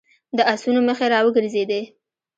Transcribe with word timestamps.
د 0.37 0.39
آسونو 0.53 0.79
مخې 0.87 1.07
را 1.13 1.19
وګرځېدې. 1.25 1.81